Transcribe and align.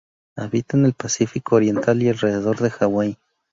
Habita 0.35 0.77
en 0.77 0.87
el 0.87 0.93
Pacífico 0.95 1.57
oriental 1.57 2.01
y 2.01 2.09
alrededor 2.09 2.57
de 2.57 2.71
Hawái. 2.71 3.19